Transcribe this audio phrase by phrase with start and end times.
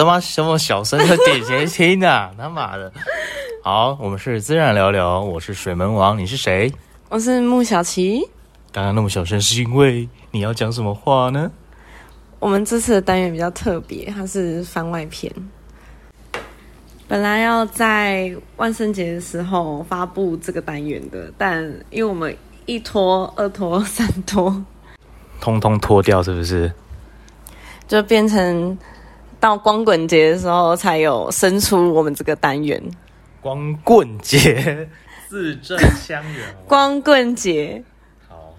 [0.00, 2.30] 你这么这么小声的给谁听啊？
[2.38, 2.90] 他妈的！
[3.62, 6.72] 好，我们是自然聊聊，我是水门王，你是谁？
[7.10, 8.22] 我是穆小琪。
[8.72, 11.50] 刚刚那么小声是因为你要讲什么话呢？
[12.38, 15.30] 我们这次的单元比较特别，它是番外篇。
[17.06, 24.64] 本来要在万圣节的时候发布这个单元的，但因为我们一拖、二拖、三拖，
[25.42, 26.72] 通通脱掉，是不是？
[27.86, 28.78] 就变成
[29.40, 32.80] 到光棍节的时候才有生出我们这个单元。
[33.40, 34.86] 光棍节，
[35.28, 36.54] 字正腔圆。
[36.68, 37.82] 光棍节。
[38.28, 38.52] 好，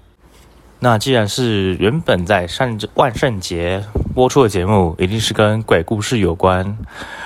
[0.79, 3.83] 那既然是原本在上万圣节
[4.15, 6.75] 播出的节目，一定是跟鬼故事有关。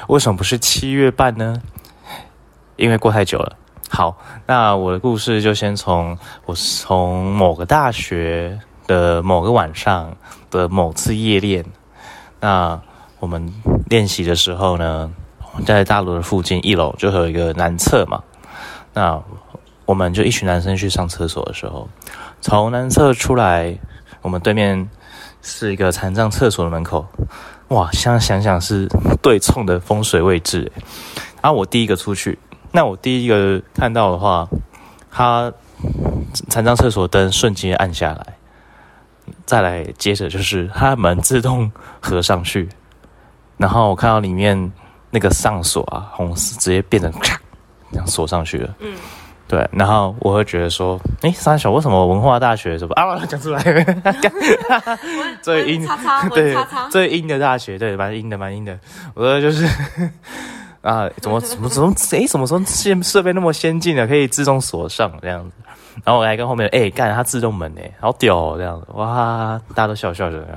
[0.10, 1.62] 为什么不是七月半呢？
[2.76, 3.56] 因为过太久了。
[3.88, 10.18] 好，那我的故事就先从我从某个大学的某个晚上
[10.52, 11.64] 的某次夜练。
[12.42, 12.82] 那
[13.26, 13.52] 我们
[13.90, 15.10] 练习的时候呢，
[15.66, 18.22] 在大楼的附近一楼就有一个男厕嘛。
[18.94, 19.20] 那
[19.86, 21.90] 我们就一群男生去上厕所的时候，
[22.40, 23.76] 从男厕出来，
[24.22, 24.88] 我们对面
[25.42, 27.04] 是一个残障厕所的门口。
[27.70, 28.88] 哇，现在想想是
[29.24, 30.72] 对冲的风水位置。
[31.42, 32.38] 然后我第一个出去，
[32.72, 34.48] 那我第一个看到的话，
[35.10, 35.52] 他
[36.48, 38.36] 残障厕所灯瞬间暗下来。
[39.48, 42.70] 再来接着就是他门自动合上去，
[43.58, 44.72] 然后我看到里面
[45.10, 47.40] 那个上锁啊，红丝直接变成咔，
[47.92, 48.76] 这样锁上去了。
[48.80, 48.96] 嗯，
[49.48, 53.24] 对，然后我会觉得说，哎，三小为什么文化大学什么啊？
[53.28, 53.62] 讲出来，
[55.42, 55.88] 最阴，
[56.34, 56.56] 对，
[56.90, 58.78] 最阴的大学，对，蛮阴的，蛮阴的。
[59.14, 59.68] 我说就是。
[60.86, 65.56] 啊，怎么怎么怎么哎，什么时候现设备那么先进了，可以自动锁上这样子？
[66.04, 70.48] 然后我还跟后面哎干，他自动门哎，好屌哦这样子，哇，大家都笑笑的样。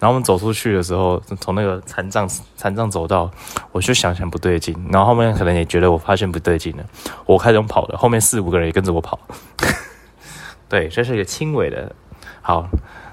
[0.00, 3.30] 然后我们走出去的时候，从那个残障残障走道，
[3.70, 4.76] 我就想想不对劲。
[4.90, 6.84] 然后后面可能也觉得我发现不对劲了，
[7.26, 9.18] 我开始跑了，后面四五个人也跟着我跑。
[10.68, 11.90] 对，这是一个轻微的。
[12.40, 12.66] 好，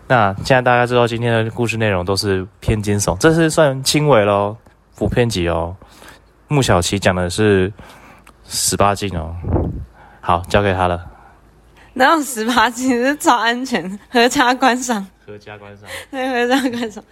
[0.07, 4.57] 那现在大家知道今天的故事内容都是偏惊悚，这是算轻微喽，
[4.95, 5.75] 不偏激哦。
[6.47, 7.71] 穆小琪讲的是
[8.47, 9.35] 十八禁哦，
[10.19, 11.05] 好，交给他了。
[11.99, 12.89] 哪有十八禁？
[12.91, 15.05] 是超安全，合家观赏。
[15.27, 15.85] 合家观赏。
[16.09, 17.03] 对，合家观赏。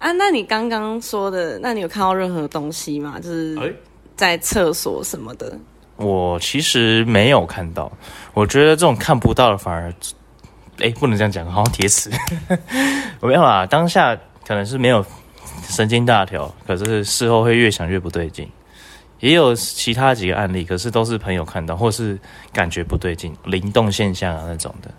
[0.00, 3.20] 啊，那你刚刚说的，那你有看到任何东西吗？
[3.22, 3.76] 就是
[4.16, 5.56] 在厕所什么的。
[5.96, 7.90] 我其实没有看到。
[8.34, 9.94] 我觉得这种看不到的反而，
[10.80, 12.10] 哎，不能这样讲，好像铁齿。
[13.20, 15.06] 我 没有啊，当下可能是没有
[15.68, 18.50] 神经大条，可是事后会越想越不对劲。
[19.24, 22.18] 也有其他几个案例，可是都是朋友看到，或是
[22.52, 24.90] 感觉不对劲、灵动现象啊那种的。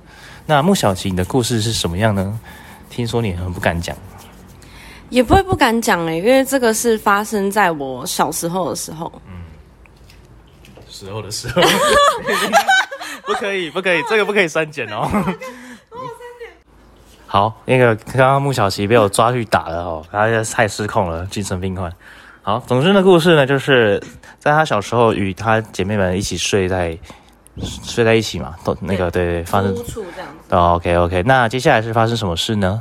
[0.48, 2.40] 那穆小琪，你的故事是什么样呢？
[2.90, 3.96] 听说你很不敢讲，
[5.10, 9.12] 也不会不敢讲哎，因为这个是发生在我小时候的时候。
[9.28, 9.44] 嗯，
[10.90, 11.62] 时候的时候，
[13.28, 15.08] 不可以，不可以，这个不可以删减哦。
[17.28, 21.94] 好，那个刚刚穆小琪被我抓去打了哦，他太失控了，精神病患。
[22.46, 24.00] 好，总之的故事呢，就是
[24.38, 26.96] 在他小时候与他姐妹们一起睡在
[27.58, 30.30] 睡在一起嘛，都那个对对发生这样。
[30.52, 32.80] 哦，OK OK，那接下来是发生什么事呢？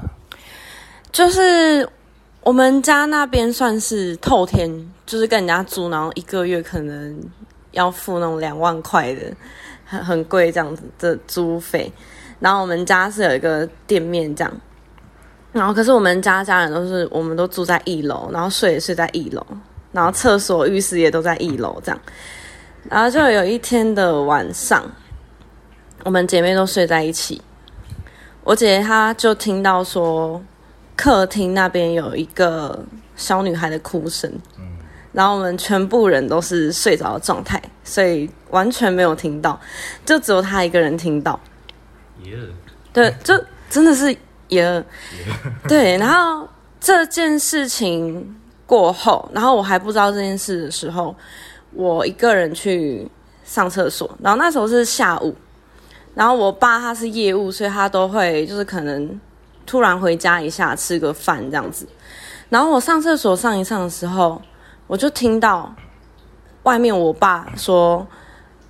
[1.10, 1.88] 就是
[2.42, 4.70] 我们家那边算是透天，
[5.06, 7.18] 就是跟人家租，然后一个月可能
[7.70, 9.32] 要付那种两万块的，
[9.86, 11.90] 很很贵这样子的租费。
[12.38, 14.52] 然后我们家是有一个店面这样。
[15.54, 19.46] 然后，可是我们家家人都是，我们都住在一楼，然后睡也睡在一楼，
[19.92, 22.00] 然后厕所、浴室也都在一楼这样。
[22.90, 24.84] 然后就有一天的晚上，
[26.02, 27.40] 我们姐妹都睡在一起，
[28.42, 30.42] 我姐姐她就听到说，
[30.96, 32.84] 客厅那边有一个
[33.14, 34.28] 小女孩的哭声，
[35.12, 39.60] 然后我们全部人都是睡着的状态，所以完全没有听到，
[40.04, 41.38] 就只有她一个人听到。
[42.92, 43.40] 对，就
[43.70, 44.16] 真的是。
[44.48, 44.84] 也
[45.66, 46.48] 对，然后
[46.80, 48.36] 这件事情
[48.66, 51.14] 过后，然后我还不知道这件事的时候，
[51.72, 53.10] 我一个人去
[53.44, 55.34] 上厕所，然后那时候是下午，
[56.14, 59.20] 然后我爸他是业务，所以他都会就是可能
[59.66, 61.86] 突然回家一下吃个饭这样子，
[62.48, 64.40] 然后我上厕所上一上的时候，
[64.86, 65.74] 我就听到
[66.64, 68.06] 外面我爸说，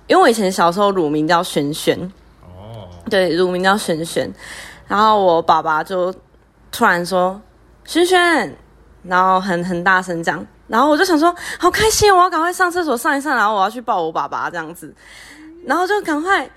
[0.07, 1.99] 因为我以前小时候乳名叫璇璇，
[2.41, 4.33] 哦，对，乳名叫璇璇。
[4.87, 6.13] 然后我爸爸就
[6.71, 7.39] 突然说
[7.85, 8.55] ：“轩轩，
[9.03, 14.93] 然后很很大声这样，然后我就想说，好开心，我要赶快上厕所上一上，然后我要去抱我爸爸这样子，
[15.65, 16.49] 然后就赶快，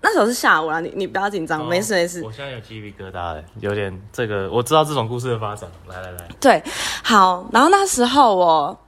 [0.00, 1.64] 那时候是下午啦，你你不要紧张，哦。
[1.64, 2.22] 没事没事。
[2.24, 5.70] 我现在有鸡皮疙瘩了，有点这个我知道这种故事的发展。
[5.88, 6.62] 来来来，对，
[7.04, 8.78] 好，然后那时候我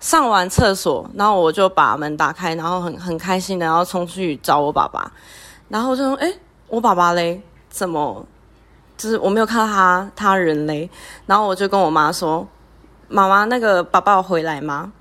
[0.00, 5.10] 上完厕所，然后我就把门打开，然后很很开心的，然后冲去找我爸爸，
[5.68, 6.32] 然后我就说，哎，
[6.68, 8.26] 我爸爸嘞，怎么？
[8.98, 10.90] 就是我没有看到他他人嘞，
[11.24, 12.46] 然后我就跟我妈说，
[13.08, 14.92] 妈妈，那个爸爸有回来吗？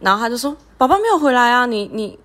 [0.00, 2.18] 然后他就说，爸爸没有回来啊，你你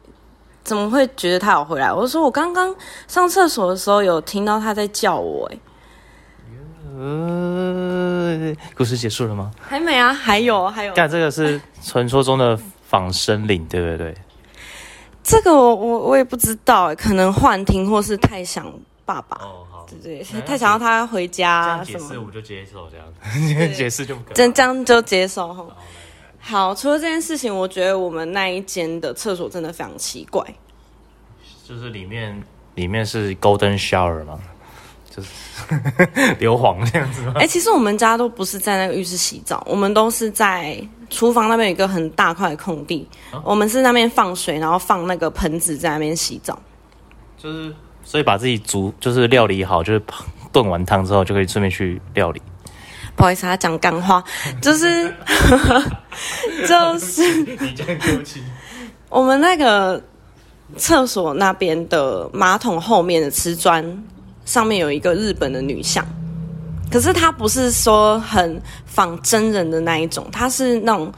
[0.64, 1.94] 怎么会觉得他有回来？
[1.94, 2.76] 我就说我刚刚
[3.08, 5.60] 上厕所的时候有听到他在叫我、哎，
[6.98, 9.52] 呃，故事结束了吗？
[9.62, 12.58] 还没啊，还有还有，但，这个是传说中的
[12.88, 14.16] 仿生灵，对不对？
[15.24, 18.66] 这个我我我也不知道哎，可能幻听或是太想
[19.06, 23.06] 爸爸，哦，好，对对那，太想要他回这家样解什么，释我就接受这样，
[23.74, 25.66] 解释就不可这这样就接受哈。
[26.40, 30.44] 好，除了这件事情，我觉得我们那一间的厕所真的非常奇怪。
[31.66, 32.42] 就是里面
[32.76, 34.38] 里面是 golden shower 吗，
[35.10, 35.30] 就是
[36.40, 37.34] 硫磺这样子吗？
[37.38, 40.78] 哎、其实我们家都不是在那个浴室洗澡，我们都是在
[41.10, 43.08] 厨房那边有一个很大块的空地，
[43.46, 46.62] 我们是那边放水，然后放那个盆子在那边洗澡。
[47.38, 50.02] 就是所以把自己煮就是料理好，就是
[50.52, 52.42] 炖完汤之后就可以顺便去料理。
[53.16, 54.24] 不好意思，他讲干话，
[54.62, 55.14] 就是
[56.68, 58.42] 就是你这样对不起。
[59.10, 60.02] 我们那个
[60.76, 64.04] 厕所那边的马桶后面的瓷砖
[64.46, 66.04] 上面有一个日本的女像，
[66.92, 71.14] 可是她不是说很仿真人的那一种，她是那种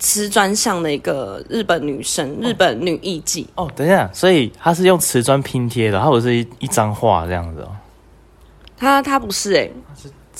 [0.00, 3.46] 瓷砖上的一个日本女生，日本女艺妓。
[3.54, 7.70] 哦，等一下，所以她是用瓷砖拼贴的，它不是一一张画这样子哦，
[8.76, 9.72] 它它不是诶、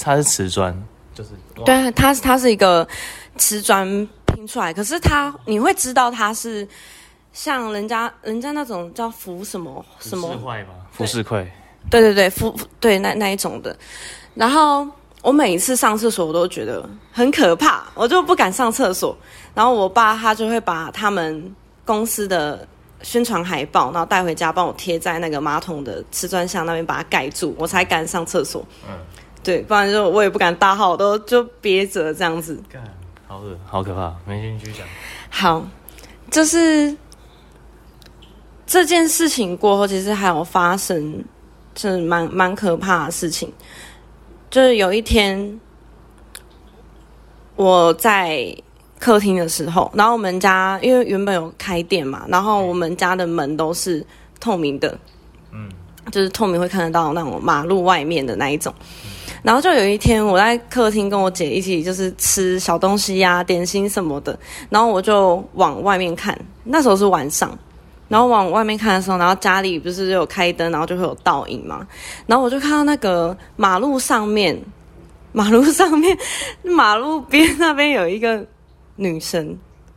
[0.02, 0.74] 它是瓷砖，
[1.14, 2.88] 就是哇对，它它是一个
[3.36, 3.86] 瓷砖
[4.26, 6.66] 拼出来，可是它你会知道它是
[7.32, 10.68] 像人家人家那种叫浮什么什么浮世绘吗？
[10.90, 11.52] 浮世绘，
[11.90, 13.76] 对对对，敷对那那一种的。
[14.34, 14.88] 然后
[15.22, 19.16] 我每一次上厕所，我都觉得很可怕，我就不敢上厕所。
[19.54, 22.66] 然后我爸他就会把他们公司的
[23.02, 28.64] 宣传海报，然后带回家帮我贴在那个马桶的瓷砖箱那边，把它盖住，我才敢上厕所。
[28.88, 28.96] 嗯，
[29.42, 32.58] 对，不然就我也不敢大号，我都就憋着这样子。
[32.70, 32.82] 干，
[33.26, 34.86] 好恶，好可怕，没兴趣讲。
[35.28, 35.66] 好，
[36.30, 36.96] 就是
[38.66, 41.22] 这件事情过后，其实还有发生，
[41.74, 43.52] 就是蛮蛮可怕的事情。
[44.50, 45.60] 就是有一天，
[47.54, 48.52] 我在
[48.98, 54.04] 客厅的时候，然后我们家因为原本有开店嘛，然后我们家的门都是
[54.40, 54.98] 透明的，
[55.52, 55.68] 嗯，
[56.10, 58.74] 就是透明会看得到那种马路外面的那一种。
[59.42, 64.38] 然后就有一天，我在客厅跟我姐一起就是吃小东西呀、点心什么的，
[64.68, 67.56] 然后我就往外面看，那时候是晚上，
[68.10, 71.86] 然后往外面看的时候，然后家里不是有开灯，然后就会有倒影嘛，
[72.26, 74.60] 然后我就看到那个马路上面，
[75.32, 76.18] 马路上面，
[76.64, 78.44] 马路边那边有一个
[78.96, 79.46] 女生，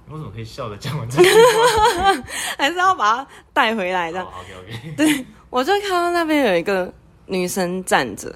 [0.08, 2.24] 你为什么可以笑着讲完这句话？
[2.56, 4.28] 还是要把她带回来这样。
[4.28, 6.94] OK OK， 我就看到那边有一个
[7.26, 8.32] 女生站着，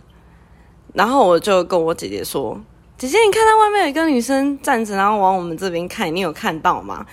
[0.96, 2.60] 然后我就跟我姐姐说
[2.98, 7.06] ：“姐姐，你看到外面有一个女生站着，然后往我们这边看，你有看到吗？”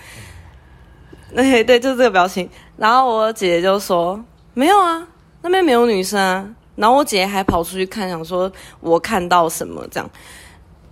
[1.43, 2.49] 对对，就是这个表情。
[2.77, 4.23] 然后我姐姐就说
[4.55, 5.05] ：“没有啊，
[5.41, 10.09] 那边没有女生啊。”然后我姐姐还跑出去看，想说我看到什么这样。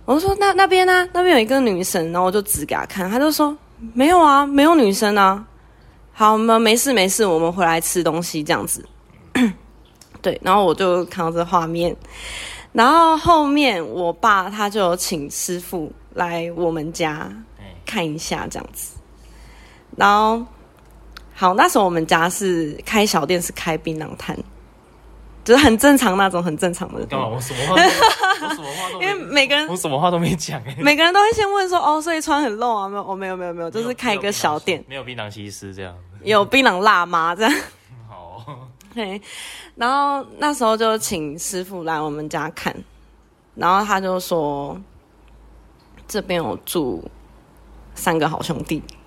[0.04, 3.56] 我就说：“那那边呢、那边有一个女生。”然后我就指给她看，她就说
[3.94, 5.44] ：“没有啊，没有女生啊。”
[6.12, 8.86] 好，我们没事没事，我们回来吃东西这样子。
[10.22, 11.94] 对，然后我就看到这画面，
[12.72, 18.93] 然后后面我爸他就有请师傅来我们家哎看一下这样子。
[19.96, 20.44] 然后，
[21.34, 24.36] 好，那时候我们家是开小店，是开槟榔摊，
[25.44, 27.04] 就是很正常那种，很正常的。
[27.06, 27.28] 干嘛？
[27.28, 27.76] 我什么话
[28.54, 30.76] 什么话都因为，每个人我什么话都没讲哎。
[30.78, 32.88] 每个人都会先问说，哦，所以穿很露啊？
[32.88, 35.94] 没有，哦，没有，没有，没有，就是开一个小店，没有槟榔西施这样。
[36.22, 37.52] 有槟榔辣妈这样。
[38.08, 38.44] 好，
[38.94, 39.20] 对，
[39.74, 42.74] 然后那时候就请师傅来我们家看，
[43.54, 44.78] 然后他就说
[46.06, 47.02] 这边有住
[47.94, 49.03] 三个好兄弟，哦，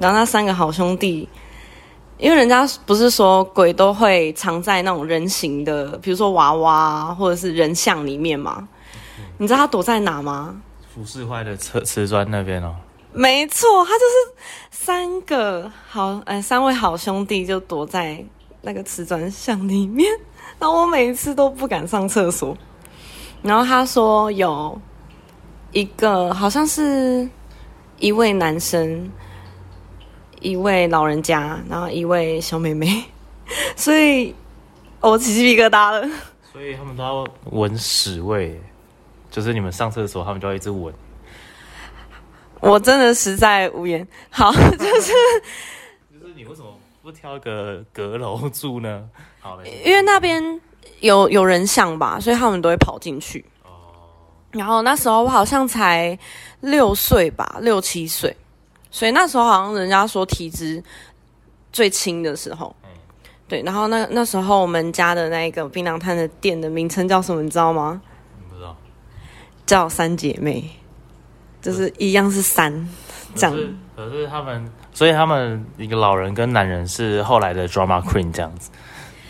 [0.00, 1.28] 然后那三个好兄弟，
[2.18, 8.68] 因为人家不是说鬼都会藏在那种人形的，比如说娃娃或者是人像里面嘛？
[9.38, 10.56] 你知道他躲在哪吗？
[10.94, 12.74] 浮世绘的瓷瓷砖那边哦。
[13.12, 18.24] 没错，他就是三个好，呃，三位好兄弟就躲在
[18.62, 20.10] 那个瓷砖像里面，
[20.58, 22.56] 然后我每一次都不敢上厕所。
[23.42, 24.80] 然后他说有
[25.72, 27.28] 一个好像是
[27.98, 29.10] 一位男生，
[30.42, 33.04] 一位老人家，然后一位小妹妹，
[33.76, 34.34] 所以
[35.00, 36.08] 我起鸡皮疙瘩了。
[36.52, 38.60] 所以他们都要闻屎味，
[39.30, 40.92] 就是你们上厕所，他们就要一直闻。
[42.60, 44.06] 我真的实在无言。
[44.30, 45.12] 好， 就是
[46.12, 46.68] 就是你为什么
[47.02, 49.08] 不挑个阁楼住呢？
[49.40, 50.60] 好嘞，因为那边
[51.00, 53.44] 有有人像吧，所以他们都会跑进去。
[54.52, 56.16] 然后那时候我好像才
[56.60, 58.36] 六岁吧，六七岁，
[58.92, 60.80] 所以那时候好像人家说体脂
[61.72, 62.72] 最轻的时候。
[63.48, 67.42] 对，然后那那时候我们家的那个槟榔摊的店的名称叫什么？
[67.42, 68.00] 你知道吗？
[68.48, 68.74] 不知道。
[69.66, 70.70] 叫三姐妹，
[71.60, 72.88] 就是一样是三，
[73.34, 73.54] 这样。
[73.94, 78.70] 可是他们，所以他们一个老人跟男人是后来的 drama queen 这样子。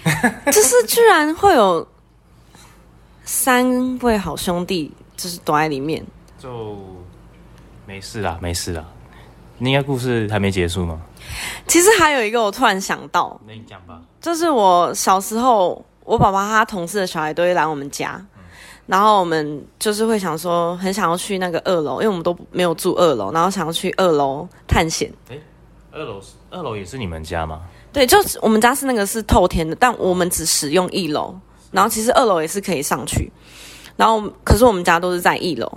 [0.47, 1.88] 就是居然会有
[3.25, 6.04] 三位好兄弟，就是躲在里面。
[6.38, 6.78] 就
[7.87, 8.85] 没事啦，没事啦。
[9.71, 11.00] 应该故事还没结束吗？
[11.66, 14.00] 其实还有一个，我突然想到，那你讲吧。
[14.21, 18.25] 就是我小时候，我爸爸他同事的小孩都会来我们家，
[18.87, 25.12] 然后我们就是会想说，很想要去那个二楼，因为我们都没有住二楼，然后想要去二楼探险。
[25.31, 25.38] 哎，
[25.92, 27.62] 二楼是二楼也是你们家吗？
[27.92, 31.35] 对，就是我们家是那个是透天的，但我们只使用一楼，
[31.71, 33.31] 然后其实二楼也是可以上去，
[33.97, 35.71] 然后可是我们家都是在一楼，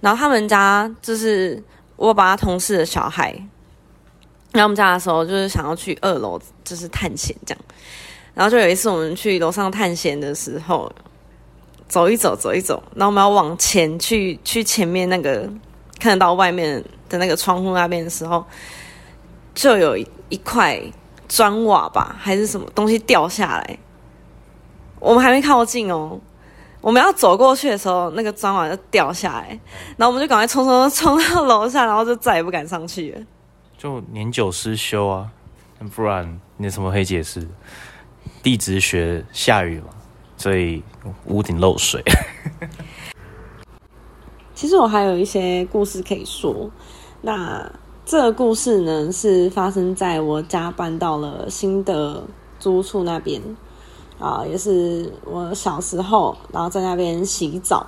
[0.00, 1.62] 然后他们家就是
[1.96, 3.34] 我爸爸同事的小孩。
[4.52, 7.64] 来我们家的时候，就是想要去二楼，就是探险这样。
[8.32, 10.90] 然后就有一次我们去楼上探险的时候，
[11.88, 15.50] 走一走，走一走，然后我们要往前去，去前面那个
[15.98, 18.44] 看得到外面的那个窗户那边的时候，
[19.54, 20.80] 就有一块
[21.28, 23.78] 砖瓦吧，还是什么东西掉下来。
[24.98, 26.18] 我们还没靠近哦，
[26.86, 29.48] 我们要走过去的时候，那个砖瓦就掉下来，
[29.96, 33.20] 然后我们就赶快冲冲冲到楼下，然后就再也不敢上去了。
[33.76, 35.28] 就年久失修啊，
[35.96, 37.44] 不然你怎么可以解释？
[38.40, 39.88] 地质学下雨嘛，
[40.36, 40.80] 所以
[41.24, 42.00] 屋顶漏水。
[44.54, 46.70] 其实我还有一些故事可以说。
[47.22, 47.68] 那
[48.04, 52.22] 这个故事呢，是发生在我家搬到了新的
[52.60, 53.42] 租处那边
[54.18, 57.86] 啊，也是我小时候，然后在那边洗澡。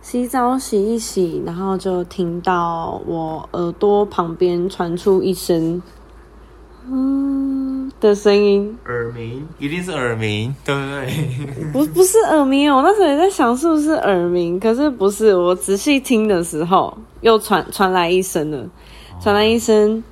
[0.00, 5.80] 洗澡洗一洗，然后就听到我耳朵旁边传出一声
[6.86, 8.76] “嗯”的声音。
[8.84, 11.72] 耳鸣，一定是耳鸣， 对不对？
[11.72, 12.76] 不，不是耳鸣哦。
[12.76, 15.34] 我那时候也在想是不是耳鸣，可是不是。
[15.34, 18.68] 我仔细听的时候，又传传来一声了，
[19.22, 20.04] 传来一声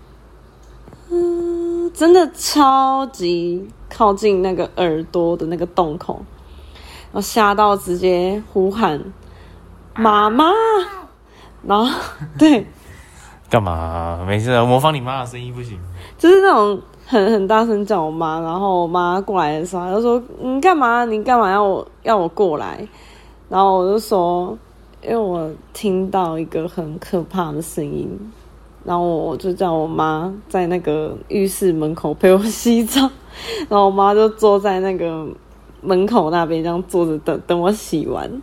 [1.13, 6.23] “嗯”，真的超级靠近那个耳朵的那个洞口，
[7.13, 8.99] 我吓到直接呼喊。
[9.95, 10.51] 妈妈，
[11.63, 11.87] 然后
[12.39, 12.67] 对，
[13.51, 14.25] 干嘛？
[14.27, 15.79] 没事，模仿你妈的声音不行。
[16.17, 21.05] 就是那种很很大声叫我妈，然后我妈过来的时候，她就说：“你干嘛？
[21.05, 22.89] 你干嘛要我要我过来？”
[23.51, 24.57] 然后我就说
[25.05, 28.19] ：“因为我听到一个很可怕的声音。”
[28.85, 33.01] 然后我就叫我妈在那个浴室门口陪我洗澡，
[33.69, 35.27] 然后我妈就坐在那个
[35.81, 38.43] 门口那边，这样坐着等等我洗完。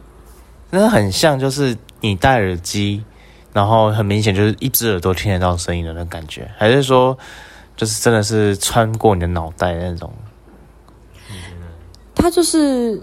[0.69, 3.03] 那很像，就是你戴耳机，
[3.53, 7.17] 然后很明显就是一只耳朵听得到声音的那感觉，还是说，
[7.75, 10.11] 就是真的是穿过你的脑袋那种？
[12.13, 13.01] 它就是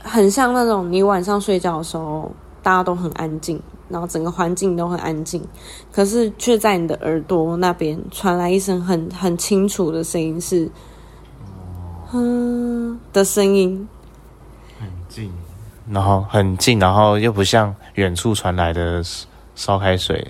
[0.00, 2.30] 很像那种你晚上睡觉的时候，
[2.62, 5.42] 大家都很安静，然后整个环境都很安静，
[5.92, 10.70] 可是却在你的耳朵那边传来一声很很清楚的声音，是
[12.12, 13.88] “嗯”的声音，
[14.80, 15.32] 很近。
[15.90, 19.02] 然后很近，然后又不像远处传来的
[19.54, 20.26] 烧开水。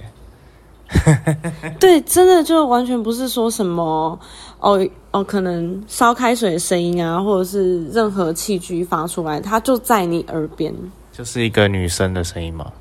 [1.80, 4.18] 对，真的就完全不是说什么
[4.60, 10.72] 哦哦，可能烧开水的声音啊，或者是任何器具发出来，它就在你耳边。
[11.10, 12.72] 就是一个女生的声音嘛，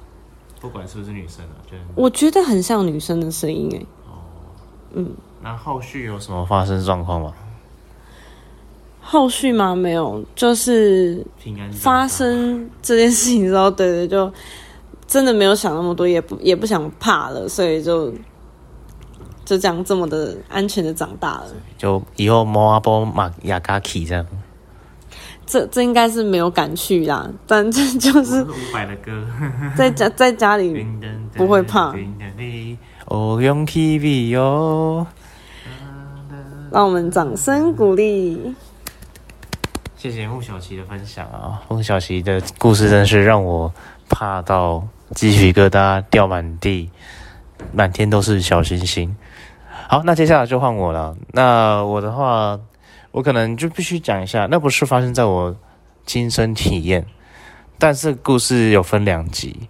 [0.60, 3.86] 不管是不是女生啊，就我觉得很像女生的声音哎。
[4.08, 4.18] 哦，
[4.94, 5.12] 嗯，
[5.42, 7.34] 那后续有什么发生状况吗？
[9.02, 9.74] 后续吗？
[9.74, 11.26] 没有，就是
[11.72, 14.34] 发生这件事情之后，对对，就
[15.08, 18.12] 真的没有想那么多，也不也不想怕了，所以就
[19.46, 21.46] 就这样这么的安全的长大了。
[21.78, 24.26] 就以后摸阿波马雅嘎奇这样，
[25.48, 29.25] 这这应该是没有敢去啦，但这就是伍佰的歌，
[29.75, 30.86] 在家在家里
[31.34, 31.96] 不会怕。
[33.06, 35.08] 哦，勇气比哟，
[36.70, 38.54] 让我们掌声鼓励。
[39.96, 41.63] 谢谢穆小琪的分享啊！
[41.70, 43.74] 穆小琪的故事真是让我
[44.10, 44.86] 怕到
[45.16, 46.89] 鸡皮疙瘩掉满地，
[47.74, 49.16] 满天都是小星星。
[49.88, 51.16] 好，那接下来就换我了。
[51.32, 52.60] 那我的话，
[53.12, 55.56] 我可能就必须讲一下，那不是发生在我
[56.06, 57.06] 亲身体验，
[57.78, 59.70] 但是故事有分两集。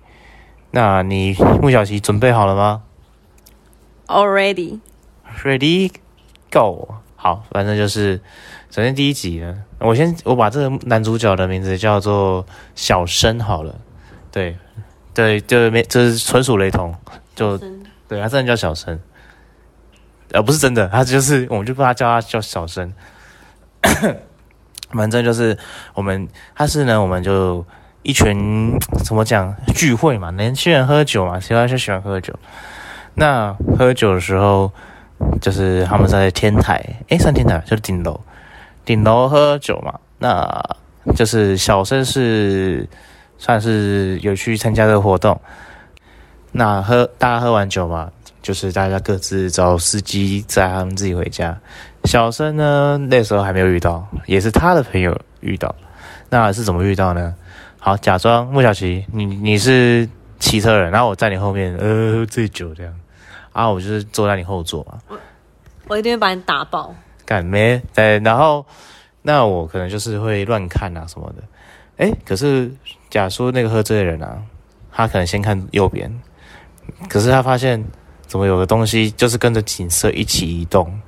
[0.71, 2.83] 那你穆小琪准备好了吗
[4.07, 5.91] Already，？Ready
[6.51, 6.95] go！
[7.15, 8.21] 好，反正就是
[8.69, 13.75] 首先第一集呢，我先我把这个男主角的名字叫做小生好了。
[14.31, 14.57] 对
[15.13, 16.93] 对，就没这是纯属雷同，
[17.33, 17.57] 就
[18.07, 18.99] 对他真的叫小生，
[20.31, 22.93] 呃，不是真的，他就是我们就把他叫他叫小生。
[24.91, 25.57] 反正就是
[25.93, 27.65] 我们，他是呢，我们就
[28.03, 32.33] 一群 怎么讲聚会嘛，年轻人喝酒嘛，喜欢就喜欢喝酒。
[33.15, 34.71] 那喝酒的时候，
[35.41, 38.19] 就是他们在天台，诶，算天台就是顶楼，
[38.85, 39.99] 顶楼喝酒嘛。
[40.19, 40.63] 那
[41.15, 42.87] 就是小生是
[43.37, 45.39] 算是有去参加这个活动。
[46.51, 51.57] 那喝大家喝完酒嘛，就是大家各自找司机载他们自己回家。
[52.07, 55.75] 小生呢，那时候还没有遇到，也是他的朋友遇到。
[56.29, 57.35] 那是怎么遇到呢？
[57.79, 60.09] 好，假装穆小琪，你你是
[60.39, 62.93] 骑车人，然后我在你后面，呃，喝醉酒这样，
[63.51, 65.17] 啊，我就是坐在你后座嘛，
[65.87, 66.93] 我一定会把你打爆。
[67.25, 68.65] 干没对，然后
[69.21, 71.43] 那我可能就是会乱看啊什么的，
[71.97, 72.71] 哎，可是
[73.09, 74.37] 假说那个喝醉的人啊，
[74.91, 76.11] 他可能先看右边，
[77.07, 77.83] 可是他发现
[78.25, 80.99] 怎么有个东西就是跟着景色一起移动，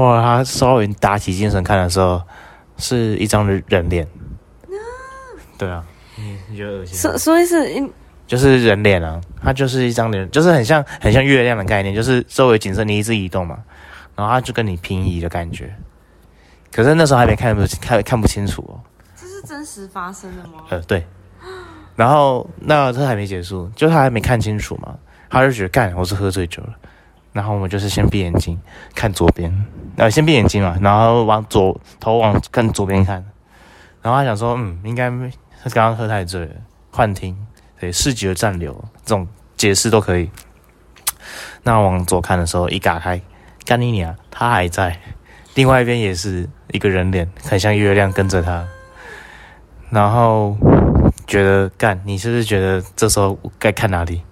[0.00, 2.22] 后来他稍微打起精神看的时候，
[2.76, 4.06] 是一张人人脸，
[5.58, 5.84] 对啊，
[6.16, 6.96] 你你觉得恶心？
[6.96, 7.92] 所所以是因
[8.26, 13.58] 就是人脸啊，它就是一张脸，就是很像很像月亮的概念，就是周围景色你一直移动嘛，
[14.16, 15.74] 然后它就跟你平移的感觉。
[16.72, 18.80] 可是那时候还没看不看看不清楚哦，
[19.16, 20.64] 这是真实发生的吗？
[20.70, 21.04] 呃对，
[21.96, 24.94] 然后那这还没结束，就他还没看清楚嘛，
[25.28, 26.74] 他就觉得干我是喝醉酒了，
[27.32, 28.58] 然后我们就是先闭眼睛
[28.94, 29.52] 看左边，
[29.96, 33.24] 呃先闭眼睛嘛，然后往左头往看左边看，
[34.02, 35.10] 然后他想说嗯应该
[35.62, 36.54] 他刚刚喝太醉了，
[36.90, 37.36] 幻听。
[37.78, 38.74] 对，视觉暂留
[39.06, 40.30] 这种解释都可以。
[41.62, 43.18] 那往左看的时候，一打开，
[43.64, 44.98] 干你娘，他还在，
[45.54, 48.68] 另外一边也是一个人脸，很像月亮跟着他。
[49.88, 50.54] 然后
[51.26, 54.22] 觉得干，你是不是觉得这时候该看哪里？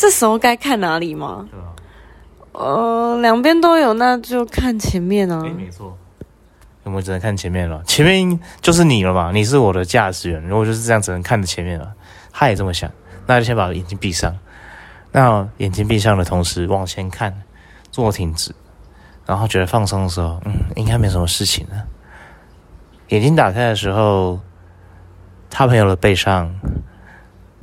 [0.00, 1.46] 这时候该看哪里吗？
[1.50, 1.66] 对啊？
[2.52, 5.42] 呃，两边都有，那就看前面啊。
[5.54, 5.94] 没错。
[6.84, 11.92] 我们只能看前面了，前面就是你了嘛，你是我的驾驶员，如果就是这样只能看着前面了。
[12.32, 12.90] 他也这么想，
[13.26, 14.34] 那就先把眼睛闭上。
[15.12, 17.42] 那眼睛闭上的同时往前看，
[17.90, 18.54] 坐挺直，
[19.26, 21.84] 然后觉得放松的时候，嗯，应该没什么事情了。
[23.08, 24.40] 眼睛打开的时候，
[25.50, 26.50] 他朋友的背上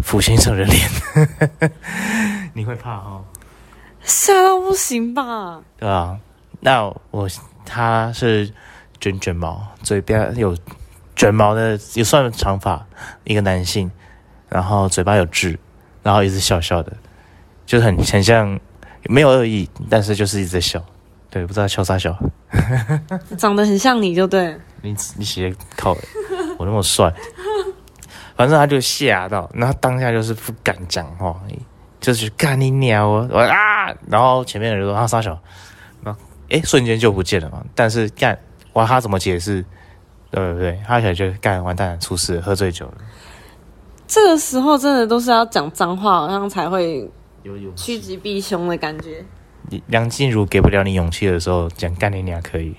[0.01, 0.89] 浮现一张人脸，
[2.53, 3.23] 你会怕哦？
[4.03, 5.61] 吓到不行吧？
[5.77, 6.17] 对啊，
[6.59, 7.27] 那我
[7.65, 8.51] 他是
[8.99, 10.55] 卷卷毛，嘴边有
[11.15, 12.85] 卷毛的，也算长发，
[13.25, 13.91] 一个男性，
[14.49, 15.59] 然后嘴巴有痣，
[16.03, 16.93] 然后一直笑笑的，
[17.65, 18.59] 就是很很像
[19.03, 20.81] 没有恶意，但是就是一直在笑，
[21.29, 22.17] 对，不知道笑啥笑。
[23.37, 24.57] 长得很像你就对。
[24.81, 25.91] 你你写靠，
[26.57, 27.13] 我那么帅，
[28.37, 31.35] 反正他就吓到，然后当下就是不敢讲话，
[31.99, 35.37] 就是干你鸟我我啊，然后前面的人说啊傻小，
[36.03, 38.37] 然后诶瞬间就不见了嘛，但是干
[38.73, 39.65] 哇他怎么解释？
[40.29, 40.77] 对不对？
[40.85, 42.93] 他可能就干完蛋，出事，喝醉酒了，
[44.05, 47.09] 这个时候真的都是要讲脏话，好像才会
[47.43, 49.23] 有勇趋吉避凶的感觉。
[49.87, 52.75] 梁静茹给不了你勇气的时候，讲干你娘可以，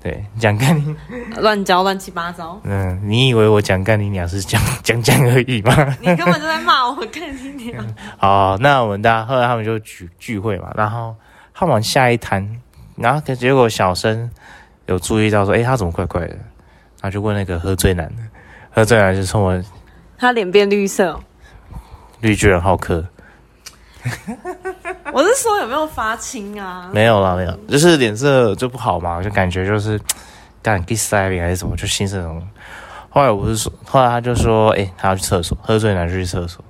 [0.00, 0.94] 对，讲干你，
[1.40, 5.74] 乱教乱七八糟，嗯，你以为我讲干你娘是讲 讲讲而已吗？
[6.00, 7.84] 你根本就在骂我，干你娘。
[8.16, 11.14] 好，那我们大家后来他们就聚聚会嘛，然后
[11.52, 12.60] 他们往下一摊，
[12.96, 14.30] 然后可结果小生
[14.86, 16.36] 有注意到说，诶，他怎么怪怪的？
[17.00, 18.22] 然后就问那个喝醉男的，
[18.70, 19.62] 喝醉男就冲我
[20.16, 21.20] 他脸变绿色哦、
[22.20, 23.04] 绿巨人好客，
[25.12, 26.88] 我是说有没有发青啊？
[26.92, 30.00] 没有啦，没有，就是脸色就不好嘛，就感觉就是
[30.62, 32.48] 干第三脸还是什么，就心色那种。
[33.10, 36.64] 后来我不是说，后来他就说，诶，他要去厕所，喝醉男就去厕所，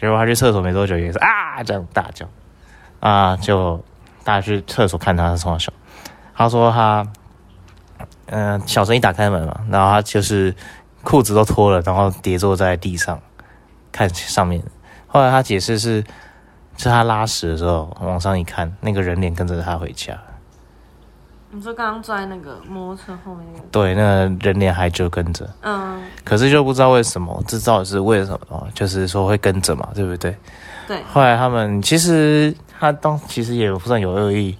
[0.00, 2.28] 结果他去厕所没多久也是啊这样大叫，
[3.00, 3.82] 啊就
[4.22, 5.72] 大家去厕所看他是从小，
[6.36, 7.06] 他说他，
[8.26, 10.54] 嗯、小声一打开门嘛，然后他就是
[11.02, 13.20] 裤子都脱了，然后跌坐在地上
[13.90, 14.62] 看上面。
[15.06, 16.04] 后来他解释是，
[16.78, 20.18] 是他拉屎的时候往上一看，那个人脸跟着他回家。
[21.50, 28.68] 你说刚刚坐在那个摩托车后面那个，对，那个人脸还就跟着，嗯，可是就不知道为什么，这到底是为什么哦？
[28.74, 30.36] 就是说会跟着嘛，对不对？
[30.86, 34.56] 对，后来他们其实他当其实也不算有恶意，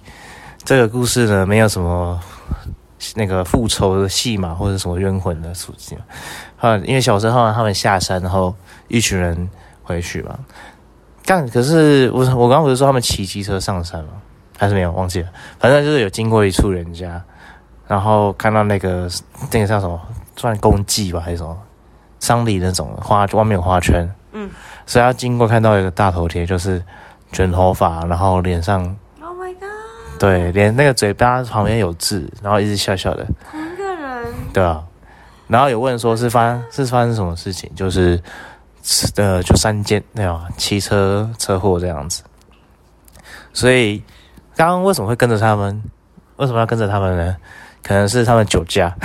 [0.65, 2.19] 这个故事呢，没有什么
[3.15, 5.95] 那个复仇的戏码或者什么冤魂的属性。
[6.59, 8.53] 啊，因为小时候他们下山，然后
[8.87, 9.47] 一群人
[9.83, 10.37] 回去嘛。
[11.29, 14.13] 但可是我我刚刚不是说他们骑机车上山吗？
[14.57, 15.29] 还是没有忘记了？
[15.59, 17.21] 反正就是有经过一处人家，
[17.87, 19.07] 然后看到那个
[19.51, 20.01] 那个叫什么，
[20.35, 21.55] 算公祭吧还是什么
[22.19, 24.49] 丧礼那种花外面有花圈，嗯，
[24.87, 26.83] 所以要经过看到一个大头贴，就是
[27.31, 28.81] 卷头发，然后脸上
[29.21, 30.19] Oh my god！
[30.19, 34.83] 对连那个嘴巴旁边有痣，然后一直笑笑的，同一个人，对啊，
[35.47, 38.19] 然后有问说是发是发生什么事情，就是
[39.15, 42.23] 呃就三件那种汽车车祸这样子，
[43.53, 44.03] 所以
[44.55, 45.81] 刚刚为什么会跟着他们？
[46.37, 47.37] 为什么要跟着他们呢？
[47.83, 48.95] 可能是他们酒驾，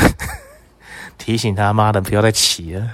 [1.18, 2.90] 提醒他妈的不要再骑了。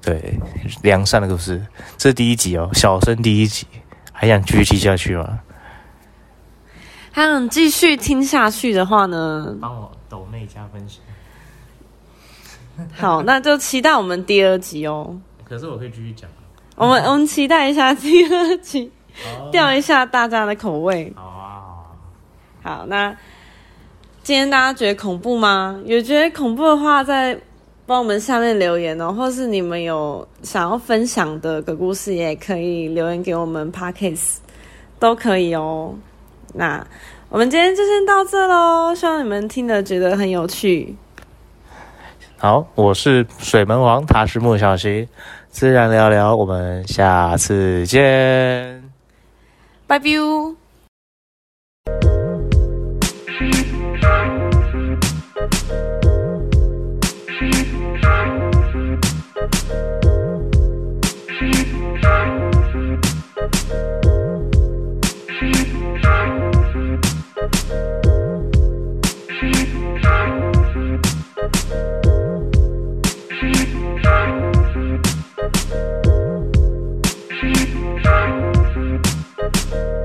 [0.00, 0.38] 对，
[0.82, 1.66] 良善的故事，
[1.98, 3.66] 这是第一集哦，小生第一集，
[4.12, 5.40] 还想继续听下去吗？
[7.12, 11.00] 还想继续听下去的话呢，帮我抖内加分享。
[12.94, 15.18] 好，那就期待我们第二集哦。
[15.48, 16.28] 可是我可以继续讲。
[16.76, 18.90] 我们我们期待一下第二集，
[19.50, 21.12] 吊一下大家的口味。
[21.16, 21.62] 好啊。
[22.62, 23.16] 好，那
[24.22, 25.80] 今天大家觉得恐怖吗？
[25.84, 27.38] 有觉得恐怖的话，在
[27.86, 34.42] 帮我们下面留言哦，或是你们有想要分享的鬼故事，也可以留言给我们 p a r k a s
[34.98, 35.94] 都可以哦。
[36.54, 36.84] 那
[37.28, 40.96] 我们今天就先到这喽，希望你们听了觉得很有趣。
[42.38, 45.08] 好，我是水门王，他是莫小溪，
[45.56, 48.92] 自然聊聊，我们下次见，
[49.86, 50.65] 拜拜。